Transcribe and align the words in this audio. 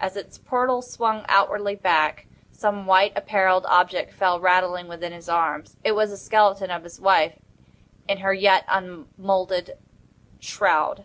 As 0.00 0.16
its 0.16 0.36
portals 0.36 0.90
swung 0.90 1.24
outwardly 1.28 1.76
back, 1.76 2.26
some 2.50 2.86
white 2.86 3.12
apparelled 3.14 3.64
object 3.68 4.12
fell 4.12 4.40
rattling 4.40 4.88
within 4.88 5.12
his 5.12 5.28
arms. 5.28 5.76
It 5.84 5.92
was 5.92 6.10
the 6.10 6.16
skeleton 6.16 6.72
of 6.72 6.82
his 6.82 7.00
wife 7.00 7.38
in 8.08 8.18
her 8.18 8.34
yet 8.34 8.64
unmoulded 8.66 9.78
shroud. 10.40 11.04